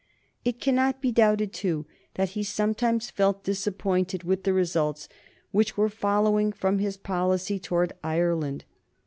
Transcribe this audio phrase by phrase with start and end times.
[0.43, 5.07] It cannot be doubted, too, that he sometimes felt disappointed with the results
[5.51, 8.65] which were following from his policy towards Ireland.